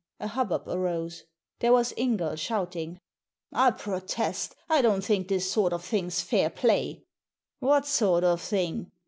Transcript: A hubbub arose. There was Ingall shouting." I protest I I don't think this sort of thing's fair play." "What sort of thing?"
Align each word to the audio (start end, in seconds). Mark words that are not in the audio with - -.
A 0.19 0.29
hubbub 0.29 0.67
arose. 0.67 1.25
There 1.59 1.73
was 1.73 1.93
Ingall 1.95 2.35
shouting." 2.35 2.99
I 3.53 3.69
protest 3.69 4.55
I 4.67 4.79
I 4.79 4.81
don't 4.81 5.03
think 5.05 5.27
this 5.27 5.51
sort 5.51 5.73
of 5.73 5.85
thing's 5.85 6.21
fair 6.21 6.49
play." 6.49 7.03
"What 7.59 7.85
sort 7.85 8.23
of 8.23 8.41
thing?" 8.41 8.91